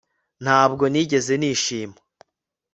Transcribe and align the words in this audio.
Ntabwo 0.43 0.83
nigeze 0.91 1.33
nishima 1.39 1.99